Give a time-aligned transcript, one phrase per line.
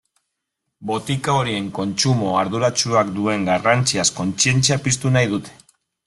[0.91, 5.55] Botika horien kontsumo arduratsuak duen garrantziaz kontzientzia piztu nahi dute.